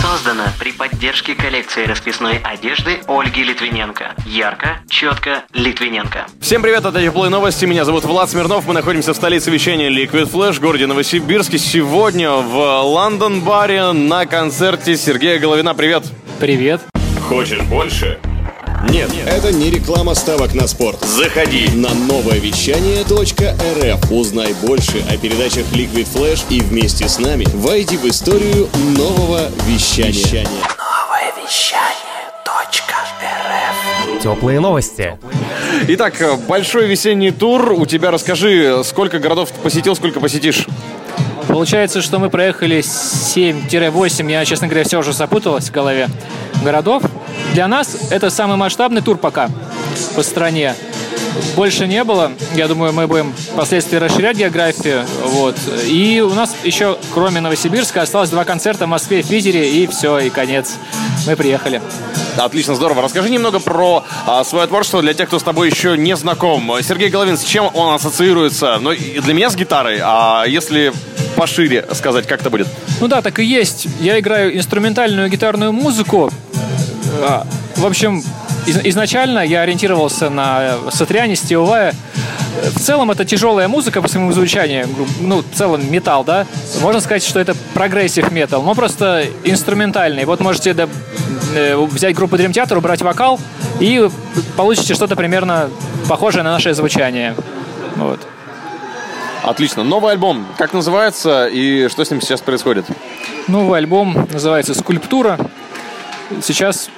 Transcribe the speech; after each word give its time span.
Создано 0.00 0.44
при 0.58 0.72
поддержке 0.72 1.34
коллекции 1.34 1.84
расписной 1.84 2.38
одежды 2.38 3.00
Ольги 3.06 3.44
Литвиненко. 3.44 4.14
Ярко, 4.24 4.78
четко, 4.88 5.44
Литвиненко. 5.52 6.26
Всем 6.40 6.62
привет, 6.62 6.86
это 6.86 7.02
Теплые 7.02 7.28
новости. 7.28 7.66
Меня 7.66 7.84
зовут 7.84 8.04
Влад 8.04 8.30
Смирнов. 8.30 8.66
Мы 8.66 8.72
находимся 8.72 9.12
в 9.12 9.16
столице 9.16 9.50
вещания 9.50 9.90
Liquid 9.90 10.30
Flash 10.30 10.54
в 10.54 10.60
городе 10.60 10.86
Новосибирске. 10.86 11.58
Сегодня 11.58 12.30
в 12.30 12.82
Лондон-баре 12.82 13.92
на 13.92 14.24
концерте 14.24 14.96
Сергея 14.96 15.38
Головина. 15.38 15.74
Привет. 15.74 16.04
Привет. 16.38 16.80
Хочешь 17.28 17.60
больше? 17.60 18.18
Нет. 18.88 19.10
Это 19.26 19.52
не 19.52 19.70
реклама 19.70 20.14
ставок 20.14 20.54
на 20.54 20.66
спорт. 20.66 21.00
Заходи. 21.04 21.68
На 21.74 21.92
новое 21.92 22.38
вещание 22.38 23.02
.рф 23.02 24.10
узнай 24.10 24.54
больше 24.62 25.04
о 25.08 25.16
передачах 25.18 25.66
Liquid 25.72 26.08
Flash 26.12 26.44
и 26.48 26.60
вместе 26.60 27.08
с 27.08 27.18
нами 27.18 27.46
войди 27.52 27.96
в 27.98 28.06
историю 28.06 28.68
нового 28.96 29.50
вещания. 29.66 30.46
Теплые 34.22 34.60
новости. 34.60 35.18
Итак, 35.88 36.14
большой 36.48 36.86
весенний 36.86 37.30
тур. 37.30 37.72
У 37.72 37.86
тебя 37.86 38.10
расскажи, 38.10 38.82
сколько 38.84 39.18
городов 39.18 39.50
ты 39.50 39.60
посетил, 39.60 39.94
сколько 39.94 40.20
посетишь? 40.20 40.66
Получается, 41.48 42.00
что 42.00 42.18
мы 42.18 42.30
проехали 42.30 42.78
7-8, 42.78 44.30
я, 44.30 44.44
честно 44.44 44.68
говоря, 44.68 44.84
все 44.84 44.98
уже 44.98 45.12
запуталась 45.12 45.68
в 45.68 45.72
голове, 45.72 46.08
городов. 46.62 47.02
Для 47.54 47.66
нас 47.66 47.96
это 48.10 48.30
самый 48.30 48.56
масштабный 48.56 49.02
тур 49.02 49.16
пока 49.16 49.50
по 50.14 50.22
стране. 50.22 50.74
Больше 51.56 51.86
не 51.86 52.04
было. 52.04 52.32
Я 52.54 52.68
думаю, 52.68 52.92
мы 52.92 53.06
будем 53.06 53.32
впоследствии 53.32 53.96
расширять 53.96 54.36
географию. 54.36 55.04
Вот. 55.24 55.56
И 55.86 56.20
у 56.20 56.34
нас 56.34 56.54
еще, 56.64 56.98
кроме 57.12 57.40
Новосибирска, 57.40 58.02
осталось 58.02 58.30
два 58.30 58.44
концерта 58.44 58.86
в 58.86 58.88
Москве 58.88 59.22
в 59.22 59.28
Питере, 59.28 59.70
и 59.70 59.86
все, 59.86 60.18
и 60.18 60.30
конец. 60.30 60.74
Мы 61.26 61.36
приехали. 61.36 61.82
Отлично, 62.36 62.74
здорово. 62.74 63.02
Расскажи 63.02 63.28
немного 63.30 63.58
про 63.58 64.04
а, 64.26 64.44
свое 64.44 64.66
творчество 64.66 65.02
для 65.02 65.14
тех, 65.14 65.28
кто 65.28 65.38
с 65.38 65.42
тобой 65.42 65.70
еще 65.70 65.98
не 65.98 66.16
знаком. 66.16 66.72
Сергей 66.82 67.10
Головин, 67.10 67.36
с 67.36 67.44
чем 67.44 67.70
он 67.74 67.94
ассоциируется? 67.94 68.78
Ну, 68.80 68.92
для 68.94 69.34
меня 69.34 69.50
с 69.50 69.56
гитарой, 69.56 69.98
а 70.02 70.44
если 70.46 70.92
пошире 71.36 71.86
сказать, 71.92 72.26
как 72.26 72.40
это 72.40 72.50
будет? 72.50 72.68
Ну 73.00 73.08
да, 73.08 73.22
так 73.22 73.38
и 73.38 73.44
есть. 73.44 73.86
Я 74.00 74.18
играю 74.20 74.56
инструментальную 74.56 75.28
гитарную 75.28 75.72
музыку. 75.72 76.30
А, 77.22 77.46
В 77.76 77.86
общем, 77.86 78.22
из- 78.66 78.84
изначально 78.84 79.40
я 79.40 79.62
ориентировался 79.62 80.28
на 80.30 80.74
Сатриани, 80.90 81.34
Стива 81.36 81.64
Вая. 81.64 81.94
В 82.74 82.80
целом 82.80 83.10
это 83.10 83.24
тяжелая 83.24 83.68
музыка 83.68 84.02
по 84.02 84.08
своему 84.08 84.32
звучанию, 84.32 84.86
ну, 85.20 85.38
в 85.42 85.56
целом 85.56 85.90
металл, 85.90 86.24
да? 86.24 86.46
Можно 86.82 87.00
сказать, 87.00 87.24
что 87.24 87.40
это 87.40 87.54
progressive 87.74 88.30
metal, 88.30 88.62
но 88.62 88.74
просто 88.74 89.24
инструментальный. 89.44 90.24
Вот 90.26 90.40
можете 90.40 90.74
да, 90.74 90.88
э, 91.54 91.76
взять 91.76 92.14
группу 92.14 92.36
Dream 92.36 92.50
Theater, 92.52 92.76
убрать 92.76 93.00
вокал, 93.02 93.40
и 93.78 94.08
получите 94.56 94.94
что-то 94.94 95.16
примерно 95.16 95.70
похожее 96.08 96.42
на 96.42 96.52
наше 96.52 96.74
звучание. 96.74 97.34
Вот. 97.96 98.20
Отлично. 99.42 99.84
Новый 99.84 100.12
альбом. 100.12 100.46
Как 100.58 100.74
называется 100.74 101.46
и 101.46 101.88
что 101.88 102.04
с 102.04 102.10
ним 102.10 102.20
сейчас 102.20 102.42
происходит? 102.42 102.84
Новый 103.48 103.78
альбом 103.78 104.28
называется 104.30 104.74
«Скульптура». 104.74 105.38
Сейчас 106.42 106.90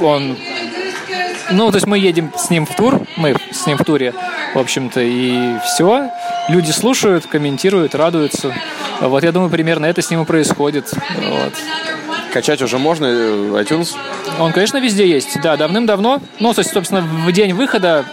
он... 0.00 0.36
Ну, 1.50 1.70
то 1.70 1.76
есть 1.76 1.86
мы 1.86 1.98
едем 1.98 2.32
с 2.36 2.50
ним 2.50 2.66
в 2.66 2.74
тур, 2.74 3.00
мы 3.16 3.34
с 3.50 3.66
ним 3.66 3.78
в 3.78 3.84
туре, 3.84 4.12
в 4.54 4.58
общем-то, 4.58 5.00
и 5.00 5.58
все. 5.64 6.10
Люди 6.48 6.70
слушают, 6.72 7.26
комментируют, 7.26 7.94
радуются. 7.94 8.52
Вот 9.00 9.24
я 9.24 9.32
думаю, 9.32 9.50
примерно 9.50 9.86
это 9.86 10.02
с 10.02 10.10
ним 10.10 10.22
и 10.22 10.24
происходит. 10.26 10.92
Вот. 10.92 11.54
Качать 12.32 12.60
уже 12.60 12.78
можно? 12.78 13.06
э, 13.06 13.62
iTunes? 13.62 13.96
Он, 14.38 14.52
конечно, 14.52 14.78
везде 14.78 15.08
есть, 15.08 15.40
да, 15.40 15.56
давным-давно. 15.56 16.20
Ну, 16.38 16.52
то 16.52 16.60
есть, 16.60 16.72
собственно, 16.72 17.00
в 17.00 17.32
день 17.32 17.54
выхода 17.54 18.04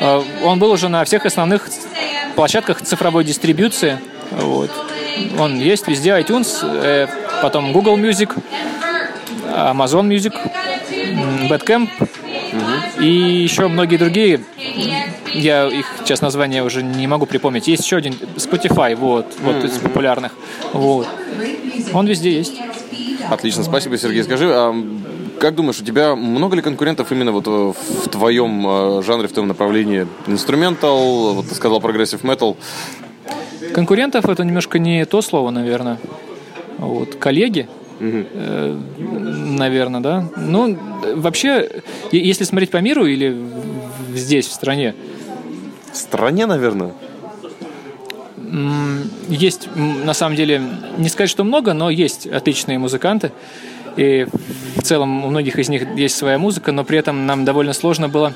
э, 0.00 0.22
он 0.44 0.58
был 0.58 0.70
уже 0.70 0.88
на 0.88 1.04
всех 1.04 1.24
основных 1.24 1.68
площадках 2.34 2.82
цифровой 2.82 3.24
дистрибьюции. 3.24 3.98
Вот. 4.32 4.70
Он 5.38 5.58
есть 5.58 5.88
везде, 5.88 6.10
iTunes, 6.10 6.58
э, 6.62 7.08
потом 7.40 7.72
Google 7.72 7.96
Music, 7.96 8.36
Amazon 9.48 10.06
Music, 10.06 10.34
м, 11.46 11.52
Bandcamp 11.52 11.88
и 13.00 13.06
еще 13.42 13.68
многие 13.68 13.96
другие. 13.96 14.40
Я 15.34 15.66
их 15.66 15.86
сейчас 16.00 16.20
названия 16.20 16.62
уже 16.62 16.82
не 16.82 17.06
могу 17.06 17.26
припомнить. 17.26 17.68
Есть 17.68 17.84
еще 17.84 17.96
один 17.96 18.14
Spotify, 18.36 18.94
вот, 18.94 19.26
вот 19.40 19.64
из 19.64 19.72
популярных. 19.78 20.32
Вот. 20.72 21.06
Он 21.92 22.06
везде 22.06 22.32
есть. 22.32 22.54
Отлично, 23.30 23.64
спасибо, 23.64 23.98
Сергей. 23.98 24.22
Скажи, 24.22 24.48
а 24.52 24.74
как 25.40 25.54
думаешь, 25.54 25.80
у 25.80 25.84
тебя 25.84 26.14
много 26.14 26.56
ли 26.56 26.62
конкурентов 26.62 27.12
именно 27.12 27.32
вот 27.32 27.46
э, 27.46 27.50
в 27.50 28.08
твоем 28.08 28.66
э, 28.66 29.02
жанре, 29.02 29.28
в 29.28 29.32
твоем 29.32 29.48
направлении? 29.48 30.06
Инструментал, 30.26 31.34
вот 31.34 31.48
ты 31.48 31.54
сказал 31.54 31.80
progressive 31.80 32.24
metal. 32.24 32.56
Конкурентов 33.74 34.26
это 34.28 34.44
немножко 34.44 34.78
не 34.78 35.04
то 35.04 35.20
слово, 35.20 35.50
наверное. 35.50 35.98
Вот 36.78 37.16
коллеги, 37.16 37.68
э, 38.00 38.78
наверное, 39.58 40.00
да. 40.00 40.28
Ну, 40.36 40.78
вообще, 41.14 41.82
если 42.12 42.44
смотреть 42.44 42.70
по 42.70 42.78
миру 42.78 43.06
или 43.06 43.36
здесь, 44.14 44.46
в 44.46 44.52
стране, 44.52 44.94
В 45.92 45.96
стране, 45.96 46.46
наверное. 46.46 46.92
есть, 49.28 49.68
на 49.74 50.14
самом 50.14 50.36
деле, 50.36 50.62
не 50.98 51.08
сказать, 51.08 51.30
что 51.30 51.44
много, 51.44 51.72
но 51.72 51.90
есть 51.90 52.26
отличные 52.26 52.78
музыканты. 52.78 53.32
И 53.96 54.26
в 54.76 54.82
целом 54.82 55.24
у 55.24 55.28
многих 55.28 55.58
из 55.58 55.68
них 55.68 55.86
есть 55.96 56.16
своя 56.16 56.38
музыка, 56.38 56.72
но 56.72 56.84
при 56.84 56.98
этом 56.98 57.26
нам 57.26 57.44
довольно 57.44 57.72
сложно 57.72 58.08
было 58.08 58.32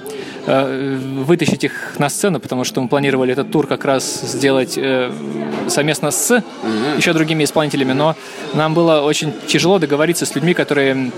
э, 0.47 0.97
вытащить 1.25 1.65
их 1.65 1.98
на 1.98 2.09
сцену, 2.09 2.41
потому 2.41 2.65
что 2.65 2.81
мы 2.81 2.88
планировали 2.88 3.32
этот 3.32 3.50
тур 3.50 3.66
как 3.66 3.84
раз 3.84 4.22
сделать 4.22 4.75
э, 4.76 5.12
совместно 5.69 6.10
с 6.10 6.43
еще 6.97 7.12
другими 7.12 7.44
исполнителями, 7.44 7.93
но 7.93 8.16
нам 8.54 8.75
было 8.75 9.03
очень 9.03 9.32
тяжело 9.47 9.78
договориться 9.78 10.26
с 10.26 10.34
людьми, 10.34 10.54
которые 10.54 11.12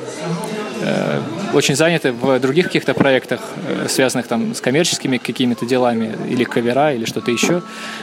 очень 1.54 1.76
заняты 1.76 2.12
в 2.12 2.38
других 2.40 2.66
каких-то 2.66 2.94
проектах, 2.94 3.40
э, 3.68 3.86
связанных 3.88 4.26
там 4.26 4.54
с 4.54 4.60
коммерческими 4.60 5.18
какими-то 5.18 5.66
делами, 5.66 6.14
или 6.28 6.44
кавера, 6.44 6.92
или 6.94 7.04
что-то 7.04 7.30
еще, 7.30 7.62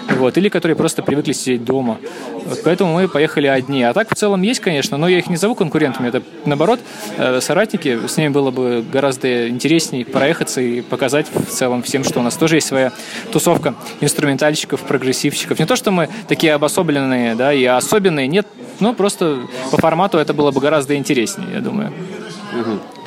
вот, 0.10 0.38
или 0.38 0.50
которые 0.50 0.76
просто 0.76 1.02
привыкли 1.02 1.34
сидеть 1.34 1.66
дома. 1.66 1.98
Вот 2.46 2.62
поэтому 2.64 2.94
мы 2.94 3.08
поехали 3.08 3.48
одни. 3.48 3.84
А 3.84 3.94
так 3.94 4.10
в 4.10 4.16
целом 4.16 4.42
есть, 4.42 4.60
конечно, 4.60 4.98
но 4.98 5.08
я 5.08 5.20
их 5.20 5.30
не 5.30 5.38
зову 5.38 5.56
конкурентами, 5.56 6.08
это 6.08 6.22
наоборот 6.46 6.80
э, 7.18 7.42
соратники, 7.42 8.08
с 8.08 8.18
ними 8.18 8.30
было 8.30 8.52
бы 8.52 8.84
гораздо 8.92 9.50
интереснее 9.50 10.06
проехаться 10.06 10.62
и 10.62 10.82
показать 10.82 11.28
в 11.34 11.46
целом 11.46 11.82
всем, 11.82 12.04
что 12.04 12.20
у 12.20 12.24
нас 12.24 12.36
тоже 12.36 12.56
есть 12.56 12.68
своя 12.68 12.92
тусовка 13.32 13.76
инструментальщиков, 14.02 14.82
прогрессивщиков. 14.82 15.60
Не 15.60 15.66
то, 15.66 15.76
что 15.76 15.92
мы 15.92 16.10
такие 16.28 16.54
обособленные, 16.54 17.36
да, 17.36 17.54
и 17.54 17.66
особенные, 17.66 18.28
нет, 18.28 18.48
но 18.80 18.94
просто 18.94 19.40
по 19.72 19.78
формату 19.78 20.18
это 20.18 20.34
было 20.34 20.52
бы 20.52 20.62
гораздо 20.62 20.96
интереснее, 20.96 21.50
я 21.56 21.60
думаю. 21.62 21.92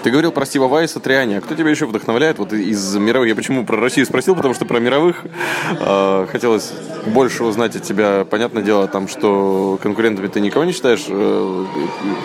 Ты 0.02 0.10
говорил 0.10 0.32
про 0.32 0.44
Стива 0.44 0.66
Вайса, 0.66 0.98
Триани. 0.98 1.36
А 1.36 1.40
кто 1.40 1.54
тебя 1.54 1.70
еще 1.70 1.86
вдохновляет 1.86 2.38
вот 2.38 2.52
из 2.52 2.96
мировых? 2.96 3.28
Я 3.28 3.36
почему 3.36 3.64
про 3.64 3.76
Россию 3.76 4.04
спросил, 4.06 4.34
потому 4.34 4.52
что 4.52 4.64
про 4.64 4.80
мировых 4.80 5.24
э, 5.78 6.26
хотелось 6.30 6.72
больше 7.06 7.44
узнать 7.44 7.76
от 7.76 7.84
тебя. 7.84 8.24
Понятное 8.28 8.64
дело, 8.64 8.88
там, 8.88 9.06
что 9.06 9.78
конкурентами 9.80 10.26
ты 10.26 10.40
никого 10.40 10.64
не 10.64 10.72
считаешь, 10.72 11.04
э, 11.08 11.66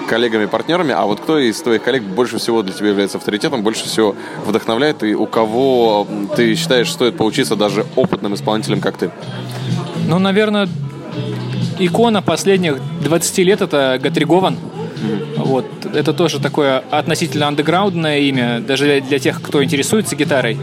коллегами, 0.09 0.45
партнерами, 0.45 0.91
а 0.91 1.05
вот 1.05 1.19
кто 1.19 1.37
из 1.37 1.61
твоих 1.61 1.83
коллег 1.83 2.01
больше 2.01 2.39
всего 2.39 2.63
для 2.63 2.73
тебя 2.73 2.89
является 2.89 3.19
авторитетом, 3.19 3.61
больше 3.61 3.85
всего 3.85 4.15
вдохновляет, 4.43 5.03
и 5.03 5.13
у 5.13 5.27
кого 5.27 6.07
ты 6.35 6.55
считаешь 6.55 6.91
стоит 6.91 7.15
поучиться 7.15 7.55
даже 7.55 7.85
опытным 7.95 8.33
исполнителям, 8.33 8.81
как 8.81 8.97
ты? 8.97 9.11
Ну, 10.07 10.17
наверное, 10.17 10.67
икона 11.77 12.23
последних 12.23 12.79
20 13.03 13.37
лет 13.39 13.61
это 13.61 13.99
Гатригован. 14.01 14.57
Вот. 15.37 15.65
Это 15.93 16.13
тоже 16.13 16.39
такое 16.39 16.79
относительно 16.91 17.47
андеграундное 17.47 18.19
имя, 18.19 18.59
даже 18.59 19.01
для, 19.01 19.19
тех, 19.19 19.41
кто 19.41 19.63
интересуется 19.63 20.15
гитарой. 20.15 20.57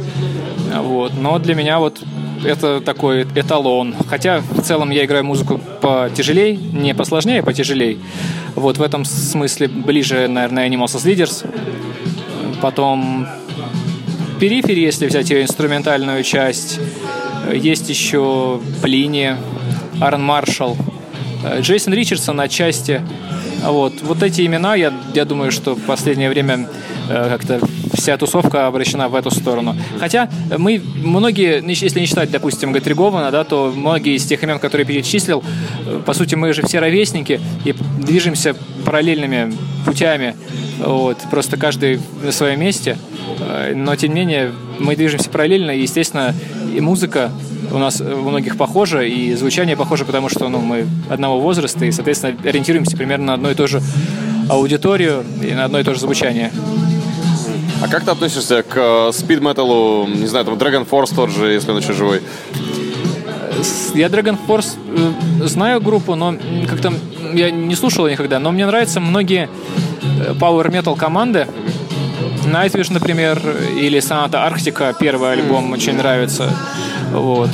Вот. 0.74 1.12
Но 1.14 1.38
для 1.38 1.54
меня 1.54 1.78
вот 1.78 2.00
это 2.44 2.80
такой 2.80 3.22
эталон. 3.34 3.94
Хотя 4.08 4.40
в 4.40 4.62
целом 4.62 4.90
я 4.90 5.04
играю 5.04 5.24
музыку 5.24 5.60
потяжелей, 5.80 6.56
не 6.56 6.94
посложнее, 6.94 7.40
а 7.40 7.42
потяжелей. 7.42 7.98
Вот 8.54 8.78
в 8.78 8.82
этом 8.82 9.04
смысле 9.04 9.68
ближе, 9.68 10.28
наверное, 10.28 10.68
Animals 10.68 10.96
as 10.96 11.06
Leaders. 11.06 11.46
Потом 12.60 13.26
периферии, 14.40 14.84
если 14.84 15.06
взять 15.06 15.30
ее 15.30 15.42
инструментальную 15.42 16.22
часть. 16.22 16.80
Есть 17.52 17.88
еще 17.88 18.60
Плини, 18.82 19.36
Аарон 20.00 20.24
Маршалл, 20.24 20.76
Джейсон 21.60 21.94
Ричардсон 21.94 22.40
отчасти. 22.40 23.02
Вот, 23.64 23.94
вот 24.02 24.22
эти 24.22 24.44
имена, 24.44 24.74
я, 24.74 24.92
я 25.14 25.24
думаю, 25.24 25.50
что 25.50 25.74
в 25.74 25.82
последнее 25.82 26.28
время 26.28 26.68
э, 27.08 27.28
как-то 27.30 27.60
вся 27.94 28.16
тусовка 28.16 28.66
обращена 28.66 29.08
в 29.08 29.14
эту 29.14 29.30
сторону. 29.30 29.74
Хотя 29.98 30.28
мы, 30.58 30.82
многие, 30.96 31.62
если 31.66 32.00
не 32.00 32.06
считать, 32.06 32.30
допустим, 32.30 32.72
Гатригована, 32.72 33.30
да, 33.30 33.44
то 33.44 33.72
многие 33.74 34.16
из 34.16 34.24
тех 34.26 34.42
имен, 34.42 34.58
которые 34.58 34.86
перечислил, 34.86 35.42
э, 35.86 36.02
по 36.04 36.12
сути, 36.12 36.34
мы 36.34 36.52
же 36.52 36.62
все 36.62 36.78
ровесники 36.78 37.40
и 37.64 37.74
движемся 37.98 38.54
параллельными 38.84 39.54
путями. 39.86 40.36
Вот, 40.78 41.18
просто 41.30 41.56
каждый 41.56 42.00
на 42.22 42.32
своем 42.32 42.60
месте. 42.60 42.98
Э, 43.40 43.72
Но, 43.74 43.96
тем 43.96 44.12
не 44.14 44.20
менее, 44.20 44.52
мы 44.78 44.96
движемся 44.96 45.30
параллельно, 45.30 45.70
и, 45.70 45.82
естественно, 45.82 46.34
и 46.74 46.80
музыка 46.80 47.30
у 47.70 47.78
нас 47.78 48.00
у 48.00 48.28
многих 48.28 48.56
похожа, 48.56 49.02
и 49.02 49.34
звучание 49.34 49.76
похоже, 49.76 50.04
потому 50.04 50.28
что 50.28 50.48
ну, 50.48 50.60
мы 50.60 50.86
одного 51.08 51.40
возраста, 51.40 51.84
и, 51.84 51.92
соответственно, 51.92 52.36
ориентируемся 52.44 52.96
примерно 52.96 53.26
на 53.26 53.34
одну 53.34 53.50
и 53.50 53.54
ту 53.54 53.66
же 53.66 53.80
аудиторию 54.48 55.24
и 55.42 55.52
на 55.52 55.64
одно 55.64 55.80
и 55.80 55.84
то 55.84 55.94
же 55.94 56.00
звучание. 56.00 56.52
А 57.82 57.88
как 57.88 58.04
ты 58.04 58.10
относишься 58.10 58.62
к 58.62 59.10
спид 59.12 59.40
металу, 59.40 60.06
не 60.06 60.26
знаю, 60.26 60.44
там 60.44 60.54
Dragon 60.54 60.88
Force 60.88 61.14
тот 61.14 61.30
же, 61.30 61.52
если 61.52 61.70
он 61.70 61.78
еще 61.78 61.92
живой? 61.92 62.22
Я 63.94 64.08
Dragon 64.08 64.38
Force 64.46 64.76
э, 65.40 65.46
знаю 65.46 65.80
группу, 65.80 66.14
но 66.14 66.34
как-то 66.68 66.92
я 67.32 67.50
не 67.50 67.74
слушал 67.74 68.06
ее 68.06 68.12
никогда, 68.12 68.38
но 68.38 68.52
мне 68.52 68.66
нравятся 68.66 69.00
многие 69.00 69.48
э, 70.02 70.32
power 70.32 70.70
metal 70.70 70.96
команды. 70.96 71.46
Nightwish, 72.44 72.92
например, 72.92 73.40
или 73.78 73.98
Sonata 73.98 74.50
Arctica, 74.50 74.94
первый 74.98 75.32
альбом 75.32 75.72
очень 75.72 75.96
нравится. 75.96 76.50
Вот. 77.12 77.50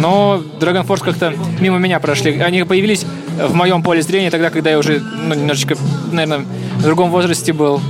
Но 0.00 0.42
Dragon 0.60 0.86
Force 0.86 1.04
как-то 1.04 1.34
мимо 1.60 1.78
меня 1.78 2.00
прошли. 2.00 2.38
Они 2.40 2.62
появились 2.64 3.04
в 3.36 3.54
моем 3.54 3.82
поле 3.82 4.02
зрения 4.02 4.30
тогда, 4.30 4.50
когда 4.50 4.70
я 4.70 4.78
уже 4.78 5.00
ну, 5.00 5.34
немножечко, 5.34 5.76
наверное, 6.12 6.46
в 6.76 6.82
другом 6.82 7.10
возрасте 7.10 7.52
был. 7.52 7.80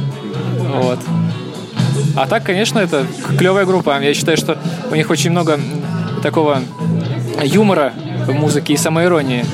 Вот. 0.74 0.98
А 2.16 2.26
так, 2.26 2.44
конечно, 2.44 2.78
это 2.78 3.06
клевая 3.38 3.66
группа. 3.66 4.00
Я 4.00 4.14
считаю, 4.14 4.36
что 4.36 4.58
у 4.90 4.94
них 4.94 5.10
очень 5.10 5.30
много 5.30 5.60
такого 6.22 6.60
юмора 7.42 7.92
в 8.26 8.32
музыке 8.32 8.72
и 8.72 8.76
самоиронии. 8.76 9.44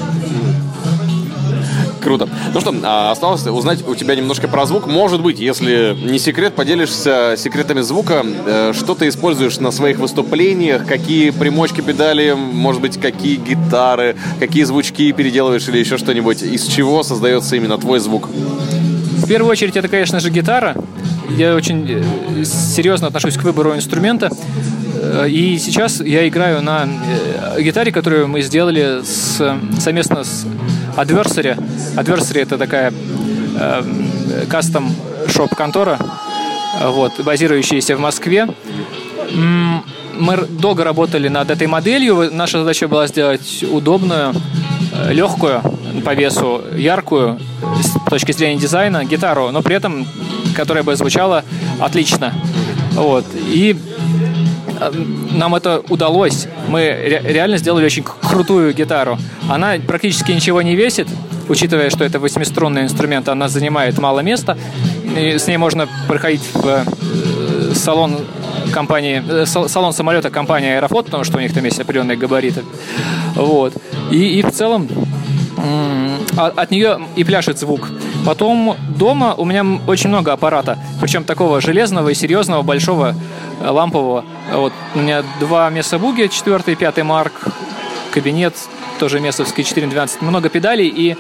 Круто. 2.03 2.29
Ну 2.53 2.61
что, 2.61 2.75
а, 2.83 3.13
осталось 3.13 3.47
узнать 3.47 3.87
у 3.87 3.95
тебя 3.95 4.15
немножко 4.17 4.49
про 4.49 4.67
звук. 4.67 4.87
Может 4.87 5.23
быть, 5.23 5.39
если 5.39 5.97
не 6.03 6.19
секрет, 6.19 6.55
поделишься 6.55 7.35
секретами 7.39 7.81
звука. 7.81 8.25
Э, 8.47 8.73
Что 8.75 8.95
ты 8.95 9.09
используешь 9.09 9.59
на 9.61 9.71
своих 9.71 9.99
выступлениях? 9.99 10.85
Какие 10.87 11.31
примочки, 11.31 11.81
педали? 11.81 12.33
Может 12.33 12.81
быть, 12.83 13.01
какие 13.01 13.37
гитары? 13.37 14.17
Какие 14.41 14.65
звучки 14.65 15.13
переделываешь 15.13 15.69
или 15.69 15.79
еще 15.79 15.97
что-нибудь? 15.97 16.43
Из 16.43 16.67
чего 16.67 17.03
создается 17.05 17.55
именно 17.57 17.79
твой 17.79 18.01
звук? 18.01 18.29
В 18.29 19.29
первую 19.29 19.51
очередь, 19.53 19.77
это, 19.77 19.87
конечно 19.89 20.19
же, 20.19 20.31
гитара. 20.31 20.75
Я 21.31 21.55
очень 21.55 21.87
э, 21.89 22.45
серьезно 22.45 23.07
отношусь 23.07 23.37
к 23.37 23.43
выбору 23.45 23.75
инструмента. 23.77 24.29
Э, 25.01 25.29
И 25.29 25.57
сейчас 25.59 26.01
я 26.01 26.27
играю 26.27 26.63
на 26.63 26.89
гитаре, 27.61 27.93
которую 27.93 28.27
мы 28.27 28.43
сделали 28.43 29.03
с, 29.05 29.57
совместно 29.79 30.25
с 30.25 30.47
Adversary. 30.97 31.57
Adversary 31.97 32.43
это 32.43 32.59
такая 32.59 32.93
э, 33.59 33.83
кастом 34.49 34.95
шоп-контора, 35.29 35.99
э, 36.81 36.89
вот, 36.89 37.21
базирующаяся 37.21 37.97
в 37.97 38.01
Москве. 38.01 38.49
Мы 39.33 40.37
долго 40.37 40.85
работали 40.85 41.29
над 41.29 41.51
этой 41.51 41.67
моделью. 41.67 42.31
Наша 42.33 42.59
задача 42.59 42.89
была 42.89 43.07
сделать 43.07 43.65
удобную, 43.71 44.35
э, 44.93 45.13
легкую 45.13 45.63
по 46.05 46.15
весу, 46.15 46.63
яркую 46.77 47.39
с 47.81 48.11
точки 48.11 48.33
зрения 48.33 48.61
дизайна 48.61 49.05
гитару, 49.05 49.51
но 49.51 49.63
при 49.63 49.77
этом 49.77 50.07
которая 50.55 50.85
бы 50.85 50.95
звучала 50.97 51.45
отлично. 51.81 52.33
Вот. 52.93 53.25
И 53.35 53.77
нам 55.33 55.55
это 55.55 55.83
удалось. 55.89 56.47
Мы 56.69 56.81
ре- 56.81 57.23
реально 57.25 57.59
сделали 57.59 57.85
очень 57.85 58.03
крутую 58.05 58.73
гитару. 58.75 59.19
Она 59.49 59.75
практически 59.87 60.33
ничего 60.33 60.63
не 60.63 60.75
весит, 60.77 61.09
учитывая, 61.49 61.91
что 61.91 62.05
это 62.05 62.19
восьмиструнный 62.19 62.83
инструмент, 62.83 63.29
она 63.29 63.49
занимает 63.49 63.99
мало 63.99 64.21
места. 64.21 64.57
И 65.17 65.39
с 65.39 65.47
ней 65.47 65.59
можно 65.59 65.87
проходить 66.09 66.43
в 66.55 66.67
э, 66.67 66.85
салон 67.75 68.17
компании, 68.73 69.23
э, 69.29 69.47
сал- 69.47 69.69
салон 69.69 69.93
самолета 69.93 70.31
компании 70.31 70.71
Аэрофлот, 70.71 71.07
потому 71.07 71.25
что 71.25 71.39
у 71.39 71.41
них 71.41 71.53
там 71.53 71.65
есть 71.65 71.81
определенные 71.81 72.17
габариты. 72.17 72.63
Вот. 73.35 73.75
И, 74.11 74.39
и 74.39 74.43
в 74.43 74.51
целом 74.51 74.89
м, 75.59 76.17
а- 76.37 76.53
от 76.57 76.71
нее 76.71 76.99
и 77.17 77.25
пляшет 77.25 77.59
звук. 77.59 77.91
Потом 78.25 78.77
дома 78.97 79.35
у 79.35 79.45
меня 79.45 79.65
очень 79.87 80.09
много 80.09 80.33
аппарата, 80.33 80.79
причем 81.01 81.25
такого 81.25 81.61
железного 81.61 82.09
и 82.11 82.15
серьезного, 82.15 82.63
большого, 82.63 83.15
э, 83.61 83.69
лампового. 83.69 84.25
Вот. 84.51 84.73
У 84.95 84.99
меня 84.99 85.23
два 85.41 85.71
Mesa 85.71 85.91
Boogie, 85.91 86.27
четвертый, 86.27 86.75
пятый 86.75 87.05
марк, 87.05 87.33
кабинет, 88.13 88.55
тоже 88.99 89.21
Месовский 89.21 89.65
412, 89.65 90.23
много 90.23 90.49
педалей 90.49 90.89
и 90.89 91.17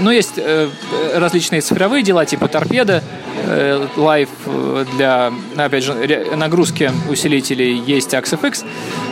ну, 0.00 0.10
есть 0.10 0.34
э, 0.36 0.68
различные 1.14 1.60
цифровые 1.60 2.02
дела, 2.02 2.26
типа 2.26 2.48
Torpedo, 2.48 3.02
э, 3.36 3.86
Live 3.96 4.28
э, 4.46 4.84
для, 4.96 5.32
опять 5.56 5.84
же, 5.84 5.94
нагрузки 6.36 6.90
усилителей, 7.10 7.82
есть 7.86 8.12
AXFX. 8.14 8.64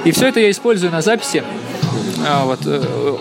И 0.04 0.12
все 0.12 0.28
это 0.28 0.40
я 0.40 0.50
использую 0.50 0.92
на 0.92 1.02
записи. 1.02 1.42
А, 2.26 2.44
вот, 2.44 2.60
э, 2.64 2.80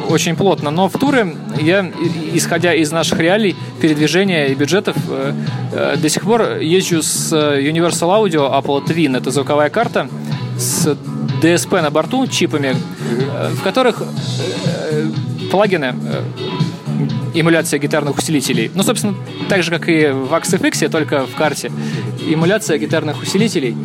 очень 0.10 0.36
плотно. 0.36 0.72
Но 0.72 0.90
в 0.90 0.94
туры 0.94 1.36
я, 1.60 1.90
исходя 2.34 2.74
из 2.74 2.92
наших 2.92 3.20
реалий, 3.20 3.56
передвижения 3.82 4.48
и 4.48 4.56
бюджетов, 4.56 4.96
до 5.72 6.10
сих 6.10 6.24
пор 6.24 6.58
езжу 6.58 7.02
с 7.02 7.32
Universal 7.34 8.24
Audio 8.24 8.52
Apple 8.52 8.86
Twin. 8.86 9.18
Это 9.18 9.32
звуковая 9.32 9.70
карта 9.70 10.10
с 10.58 10.98
DSP 11.42 11.82
на 11.82 11.90
борту, 11.90 12.28
чипами, 12.28 12.76
в 13.56 13.64
которых 13.64 14.04
плагины 15.50 15.96
эмуляция 17.34 17.80
гитарных 17.80 18.18
усилителей. 18.18 18.72
Ну, 18.74 18.84
собственно, 18.84 19.16
так 19.50 19.64
же, 19.64 19.72
как 19.72 19.88
и 19.90 20.08
в 20.08 20.34
AXFX, 20.34 20.90
только 20.90 21.26
в 21.26 21.36
карте. 21.36 21.72
Эмуляция 22.28 22.78
гитарных 22.78 23.22
усилителей. 23.22 23.76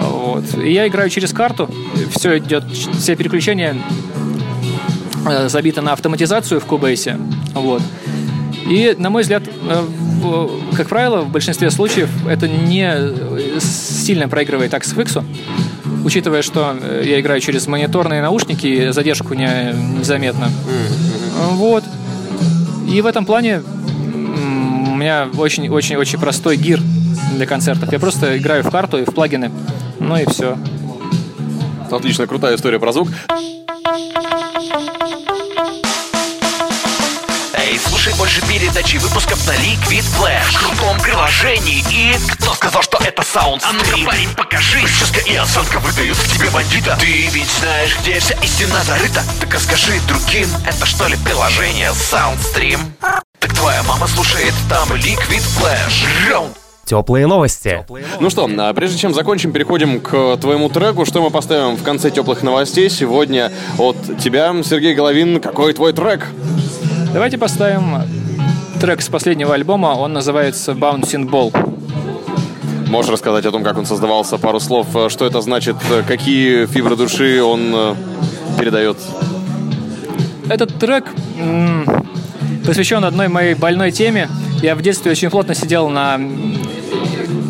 Вот. 0.00 0.44
И 0.62 0.72
я 0.72 0.86
играю 0.86 1.10
через 1.10 1.32
карту. 1.32 1.70
Все 2.10 2.38
идет, 2.38 2.64
все 2.70 3.16
переключения 3.16 3.76
э, 5.26 5.48
забиты 5.48 5.80
на 5.80 5.92
автоматизацию 5.92 6.60
в 6.60 6.66
Cubase. 6.66 7.18
Вот. 7.54 7.82
И, 8.68 8.94
на 8.98 9.10
мой 9.10 9.22
взгляд, 9.22 9.44
э, 9.46 9.86
как 10.76 10.88
правило, 10.88 11.22
в 11.22 11.30
большинстве 11.30 11.70
случаев 11.70 12.10
это 12.28 12.48
не 12.48 12.88
э, 12.88 13.60
сильно 13.60 14.28
проигрывает 14.28 14.72
AXFX, 14.74 15.22
учитывая, 16.04 16.42
что 16.42 16.76
я 17.04 17.20
играю 17.20 17.40
через 17.40 17.66
мониторные 17.66 18.22
наушники, 18.22 18.90
задержку 18.90 19.34
не, 19.34 19.72
незаметно. 19.98 20.50
Вот. 21.52 21.84
И 22.88 23.00
в 23.00 23.06
этом 23.06 23.26
плане 23.26 23.62
у 23.62 24.94
меня 24.94 25.28
очень-очень-очень 25.36 26.18
простой 26.18 26.56
гир 26.56 26.80
для 27.34 27.46
концертов. 27.46 27.92
Я 27.92 27.98
просто 27.98 28.38
играю 28.38 28.62
в 28.62 28.70
карту 28.70 28.98
и 28.98 29.04
в 29.04 29.12
плагины. 29.14 29.50
Ну 29.98 30.16
и 30.16 30.24
все. 30.26 30.56
Отлично, 31.90 32.26
крутая 32.26 32.56
история 32.56 32.78
про 32.78 32.92
звук. 32.92 33.08
Больше 38.16 38.40
передачи 38.46 38.96
выпусков 38.96 39.46
на 39.46 39.52
Liquid 39.52 40.04
Flash 40.18 40.52
в 40.52 40.66
крутом 40.66 40.98
приложении 41.00 41.84
и... 41.90 42.16
Кто 42.32 42.54
сказал, 42.54 42.82
что 42.82 42.98
это 42.98 43.22
саунд 43.22 43.62
А 43.66 43.72
ну-ка, 43.72 44.06
парень, 44.06 44.28
покажи 44.34 44.80
Прическа 44.80 45.20
и 45.20 45.34
осанка 45.36 45.78
выдают 45.80 46.16
в 46.16 46.34
тебе 46.34 46.48
бандита 46.50 46.96
Ты 46.98 47.26
ведь 47.28 47.50
знаешь, 47.60 47.96
где 48.00 48.18
вся 48.18 48.34
истина 48.42 48.82
зарыта 48.84 49.22
Так 49.40 49.54
а 49.54 49.58
скажи 49.58 50.00
другим, 50.08 50.48
это 50.66 50.86
что 50.86 51.06
ли 51.08 51.16
приложение 51.24 51.90
Soundstream? 51.90 52.80
Так 53.38 53.52
твоя 53.54 53.82
мама 53.82 54.06
слушает 54.06 54.54
там 54.68 54.90
Liquid 54.92 55.42
Flash 55.58 56.30
Раунд 56.30 56.56
Теплые 56.86 57.26
новости. 57.26 57.84
Ну 58.20 58.30
что, 58.30 58.48
а 58.58 58.72
прежде 58.72 58.96
чем 58.96 59.12
закончим, 59.12 59.50
переходим 59.50 60.00
к 60.00 60.36
твоему 60.36 60.68
треку. 60.68 61.04
Что 61.04 61.20
мы 61.20 61.30
поставим 61.30 61.74
в 61.74 61.82
конце 61.82 62.12
теплых 62.12 62.44
новостей 62.44 62.88
сегодня 62.88 63.50
от 63.76 63.96
тебя, 64.20 64.54
Сергей 64.62 64.94
Головин? 64.94 65.40
Какой 65.40 65.72
твой 65.72 65.92
трек? 65.92 66.28
Давайте 67.16 67.38
поставим 67.38 68.02
трек 68.78 69.00
с 69.00 69.08
последнего 69.08 69.54
альбома. 69.54 69.94
Он 69.96 70.12
называется 70.12 70.72
Bouncing 70.72 71.26
Ball. 71.26 71.50
Можешь 72.90 73.10
рассказать 73.10 73.46
о 73.46 73.50
том, 73.50 73.64
как 73.64 73.78
он 73.78 73.86
создавался, 73.86 74.36
пару 74.36 74.60
слов, 74.60 74.88
э, 74.94 75.08
что 75.08 75.24
это 75.24 75.40
значит, 75.40 75.76
э, 75.90 76.02
какие 76.06 76.66
фибры 76.66 76.94
души 76.94 77.42
он 77.42 77.72
э, 77.74 77.94
передает? 78.58 78.98
Этот 80.50 80.78
трек 80.78 81.06
посвящен 82.66 83.02
одной 83.02 83.28
моей 83.28 83.54
больной 83.54 83.92
теме. 83.92 84.28
Я 84.60 84.74
в 84.74 84.82
детстве 84.82 85.10
очень 85.10 85.30
плотно 85.30 85.54
сидел 85.54 85.88
на 85.88 86.20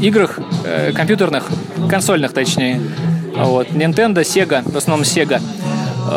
играх 0.00 0.38
э, 0.64 0.92
компьютерных, 0.92 1.48
консольных 1.90 2.32
точнее. 2.32 2.80
Вот. 3.36 3.70
Nintendo, 3.70 4.20
Sega, 4.20 4.62
в 4.62 4.76
основном 4.76 5.04
Sega. 5.04 5.42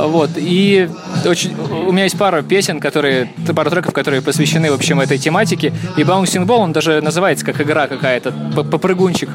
Вот. 0.06 0.30
И 0.36 0.88
очень, 1.26 1.56
у 1.60 1.92
меня 1.92 2.04
есть 2.04 2.18
пара 2.18 2.42
песен, 2.42 2.80
которые, 2.80 3.32
пара 3.56 3.70
треков, 3.70 3.94
которые 3.94 4.22
посвящены, 4.22 4.72
в 4.72 4.76
общем, 4.76 5.00
этой 5.00 5.18
тематике. 5.18 5.74
И 5.98 6.02
Bouncing 6.02 6.46
Ball, 6.46 6.58
он 6.58 6.74
даже 6.74 7.02
называется 7.02 7.46
как 7.46 7.60
игра 7.62 7.88
какая-то, 7.88 8.32
попрыгунчик. 8.32 9.30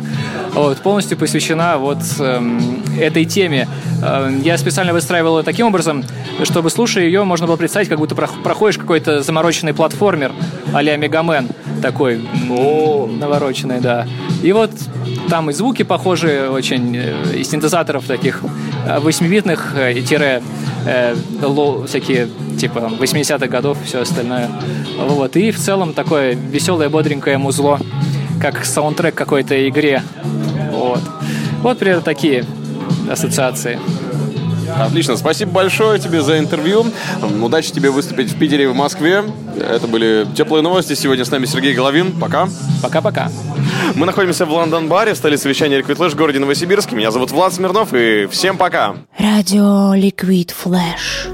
Вот, 0.53 0.79
полностью 0.79 1.19
посвящена 1.19 1.79
вот 1.79 1.99
эм, 2.21 2.83
этой 2.99 3.25
теме. 3.25 3.69
Эм, 4.03 4.41
я 4.43 4.57
специально 4.57 4.93
выстраивал 4.93 5.39
ее 5.39 5.45
таким 5.45 5.67
образом, 5.67 6.05
чтобы, 6.45 6.71
слушая 6.71 7.05
ее, 7.05 7.25
можно 7.25 7.47
было 7.47 7.57
представить, 7.57 7.89
как 7.89 7.99
будто 7.99 8.15
проходишь 8.15 8.79
какой-то 8.79 9.23
замороченный 9.23 9.75
платформер 9.75 10.33
а-ля 10.73 10.97
Mega 10.97 11.26
Man 11.26 11.49
такой 11.83 12.27
О. 12.51 13.07
навороченный, 13.07 13.81
да. 13.81 14.07
И 14.43 14.53
вот 14.53 14.71
там 15.29 15.51
и 15.51 15.53
звуки 15.53 15.83
похожие 15.83 16.51
очень, 16.51 16.97
э, 16.97 17.37
из 17.37 17.51
синтезаторов 17.51 18.07
таких 18.07 18.43
восьмибитных, 19.01 19.75
э, 19.77 20.01
тире 20.03 20.43
э, 20.87 21.15
low, 21.43 21.87
всякие 21.87 22.29
типа 22.59 22.79
80-х 22.99 23.47
годов, 23.47 23.79
все 23.85 24.01
остальное. 24.01 24.51
Вот. 24.99 25.37
И 25.37 25.51
в 25.51 25.59
целом 25.59 25.93
такое 25.95 26.35
веселое, 26.35 26.89
бодренькое 26.89 27.39
музло, 27.39 27.79
как 28.41 28.65
саундтрек 28.65 29.15
какой-то 29.15 29.69
игре. 29.69 30.03
Вот. 30.71 31.01
Вот 31.63 31.79
примерно 31.79 32.03
такие 32.03 32.45
ассоциации. 33.11 33.79
Отлично, 34.79 35.17
спасибо 35.17 35.53
большое 35.53 35.99
тебе 35.99 36.21
за 36.23 36.39
интервью. 36.39 36.87
Удачи 37.43 37.71
тебе 37.71 37.91
выступить 37.91 38.31
в 38.31 38.39
Питере 38.39 38.65
и 38.65 38.67
в 38.67 38.75
Москве. 38.75 39.23
Это 39.57 39.87
были 39.87 40.27
теплые 40.35 40.63
новости. 40.63 40.95
Сегодня 40.95 41.25
с 41.25 41.31
нами 41.31 41.47
Сергей 41.47 41.75
Головин. 41.75 42.13
Пока. 42.19 42.49
Пока-пока. 42.83 43.31
Мы 43.95 44.07
находимся 44.07 44.47
в 44.47 44.51
Лондон-баре, 44.51 45.15
в 45.15 45.17
столице 45.17 45.49
вещания 45.49 45.81
Liquid 45.81 45.97
Flash 45.97 46.11
в 46.11 46.17
городе 46.17 46.39
Новосибирск. 46.39 46.93
Меня 46.93 47.11
зовут 47.11 47.31
Влад 47.31 47.53
Смирнов, 47.53 47.93
и 47.93 48.27
всем 48.27 48.57
пока. 48.57 48.97
Радио 49.19 49.95
Liquid 49.95 50.53
Flash. 50.65 51.34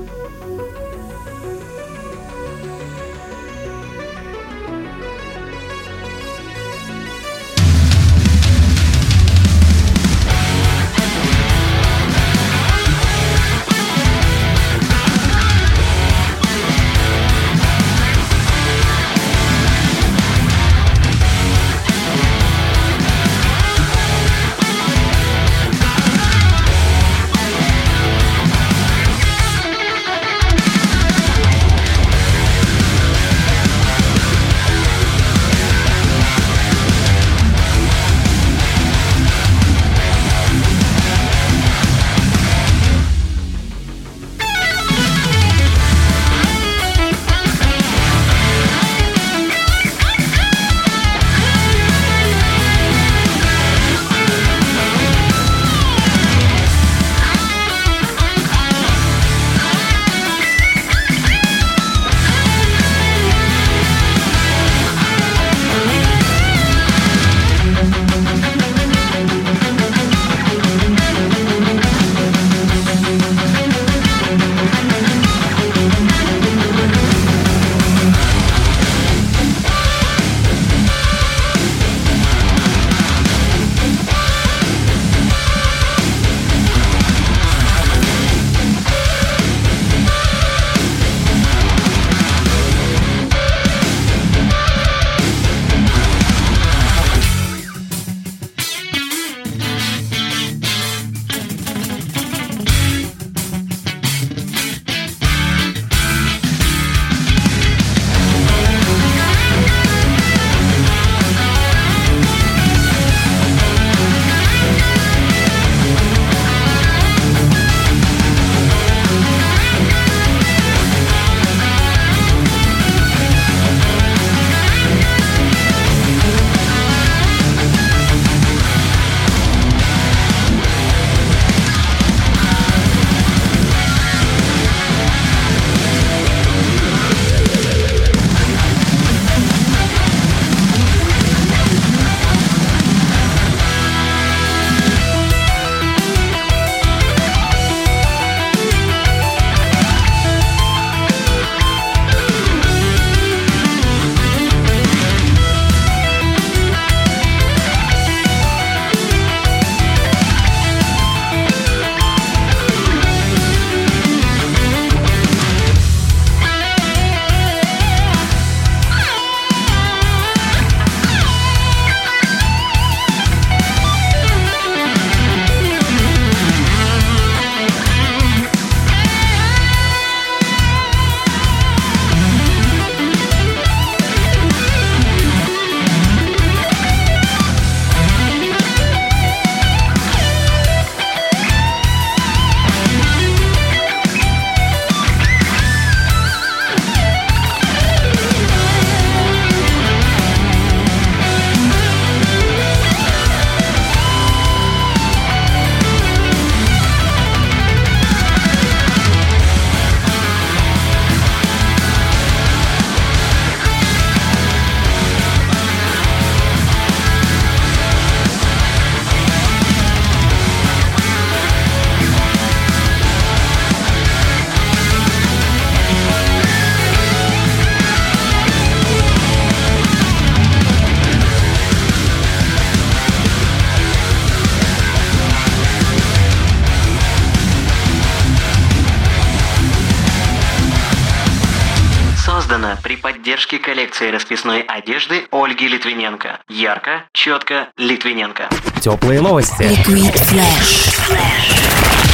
поддержки 243.30 243.58
коллекции 243.58 244.10
расписной 244.10 244.62
одежды 244.62 245.28
Ольги 245.30 245.68
Литвиненко. 245.68 246.40
Ярко, 246.49 247.04
четко, 247.12 247.68
Литвиненко. 247.76 248.49
Теплые 248.80 249.20
новости. 249.20 249.62
Liquid 249.62 250.12
Flash. 250.32 250.99
Flash. 251.08 252.09